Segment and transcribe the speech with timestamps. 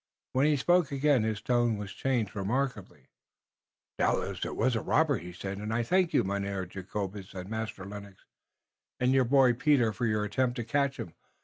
[0.33, 3.09] When he spoke again his tone was changed remarkably:
[3.99, 7.85] "Doubtless it was a robber," he said, "and I thank you, Mynheer Jacobus, and Master
[7.85, 8.25] Lennox,
[8.99, 11.13] and your boy Peter, for your attempt to catch him.